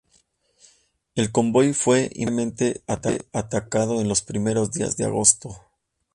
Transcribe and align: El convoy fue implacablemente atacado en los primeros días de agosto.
El 1.13 1.31
convoy 1.31 1.73
fue 1.75 2.09
implacablemente 2.15 2.83
atacado 2.87 4.01
en 4.01 4.07
los 4.09 4.23
primeros 4.23 4.71
días 4.71 4.97
de 4.97 5.05
agosto. 5.05 5.55